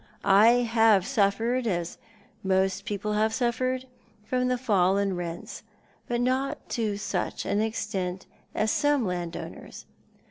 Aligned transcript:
I 0.25 0.65
have 0.67 1.05
suffered, 1.05 1.67
as 1.67 1.99
most 2.43 2.85
people 2.85 3.13
have 3.13 3.35
suffered, 3.35 3.85
from 4.25 4.47
the 4.47 4.57
fall 4.57 4.97
in 4.97 5.15
rents— 5.15 5.61
but 6.07 6.19
not 6.19 6.69
to 6.69 6.97
such 6.97 7.45
an 7.45 7.61
extent 7.61 8.25
as 8.55 8.71
some 8.71 9.05
land 9.05 9.37
owners. 9.37 9.85